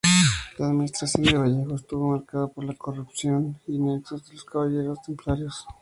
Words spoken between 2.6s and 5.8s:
corrupción y nexos con Los Caballeros Templarios.